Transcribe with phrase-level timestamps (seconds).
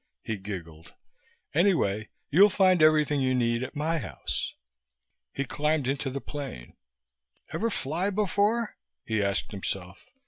[0.23, 0.95] He giggled.
[1.53, 4.55] "Anyway, you'll find everything you need at my house."
[5.31, 6.75] He climbed into the plane.
[7.53, 10.03] "Ever fly before?" he asked himself.